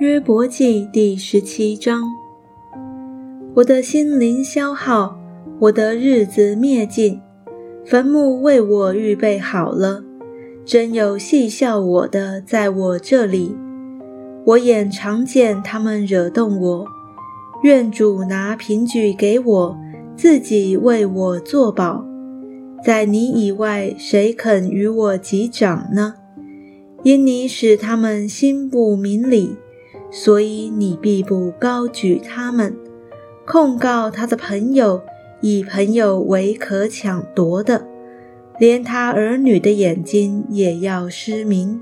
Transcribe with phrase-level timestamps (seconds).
[0.00, 2.02] 约伯记第十七章。
[3.54, 5.16] 我的心灵消耗，
[5.60, 7.20] 我的日子灭尽，
[7.86, 10.02] 坟墓为我预备好了。
[10.64, 13.54] 真有戏笑我的在我这里，
[14.44, 16.86] 我眼常见他们惹动我。
[17.62, 19.78] 愿主拿凭据给我，
[20.16, 22.04] 自己为我作保。
[22.84, 26.14] 在你以外，谁肯与我击掌呢？
[27.04, 29.56] 因你使他们心不明理，
[30.14, 32.76] 所以你必不高举他们。
[33.44, 35.02] 控告他的朋友，
[35.40, 37.84] 以朋友为可抢夺的，
[38.60, 41.80] 连他儿女的眼睛也要失明。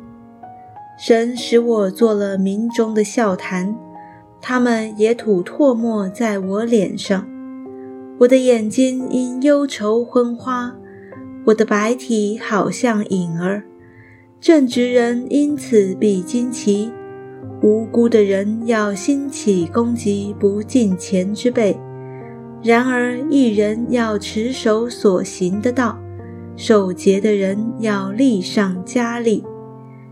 [0.99, 3.77] 神使我做了民中的笑谈。
[4.41, 7.29] 他们也吐唾沫在我脸上，
[8.19, 10.75] 我的眼睛因忧愁昏花，
[11.45, 13.63] 我的白体好像影儿。
[14.41, 16.91] 正直人因此必惊奇，
[17.63, 21.79] 无辜的人要兴起攻击不敬虔之辈。
[22.63, 25.99] 然而一人要持守所行的道，
[26.57, 29.45] 守节的人要力上加力。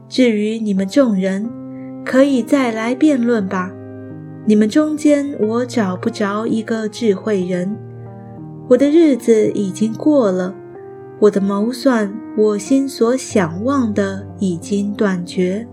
[0.09, 1.51] 至于你们众人，
[2.05, 3.73] 可以再来辩论吧。
[4.47, 7.77] 你们中间，我找不着一个智慧人。
[8.69, 10.55] 我的日子已经过了，
[11.21, 15.67] 我的谋算，我心所想望的已经断绝。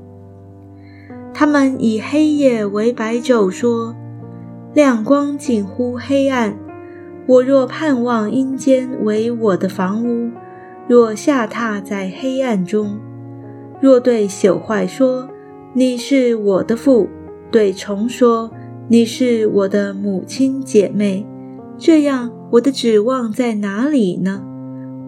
[1.40, 3.96] 他们以黑夜为白昼，说
[4.74, 6.58] 亮光近乎黑暗。
[7.28, 10.32] 我若盼望阴间为我的房屋，
[10.88, 13.00] 若下榻在黑暗中，
[13.80, 15.30] 若对朽坏说
[15.76, 17.08] 你是我的父，
[17.52, 18.50] 对虫说。
[18.90, 21.24] 你是我的母亲姐妹，
[21.78, 24.42] 这样我的指望在哪里呢？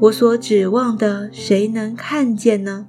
[0.02, 2.86] 我所指望的谁能看见呢？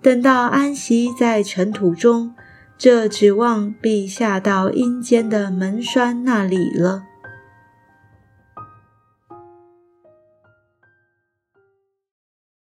[0.00, 2.34] 等到安息在尘土中，
[2.82, 7.11] 这指望陛下到阴间的门栓那里了。